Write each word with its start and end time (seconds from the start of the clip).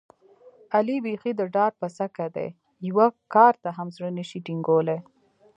علي 0.75 0.97
بیخي 1.05 1.31
د 1.37 1.41
ډار 1.55 1.71
پسکه 1.79 2.25
دی، 2.35 2.47
یوه 2.89 3.07
کار 3.33 3.53
ته 3.63 3.69
هم 3.77 3.87
زړه 3.95 4.09
نشي 4.17 4.39
ټینګولی. 4.47 4.97